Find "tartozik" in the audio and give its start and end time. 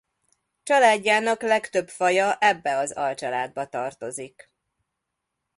3.69-4.51